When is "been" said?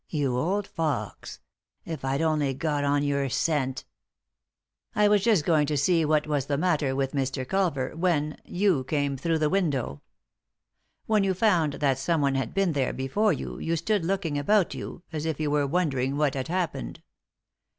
12.55-12.71